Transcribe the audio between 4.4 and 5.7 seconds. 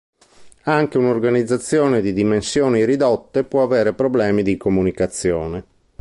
di comunicazione.